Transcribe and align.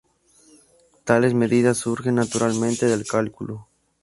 Tales 1.03 1.35
medidas 1.35 1.77
surgen 1.77 2.15
naturalmente 2.15 2.87
del 2.87 3.05
cálculo. 3.05 3.67